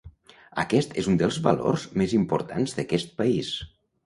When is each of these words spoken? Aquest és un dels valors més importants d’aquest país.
Aquest 0.61 0.95
és 1.01 1.09
un 1.11 1.19
dels 1.23 1.37
valors 1.49 1.83
més 2.03 2.17
importants 2.21 2.75
d’aquest 2.81 3.15
país. 3.23 3.53